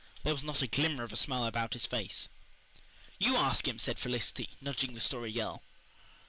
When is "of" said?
1.03-1.13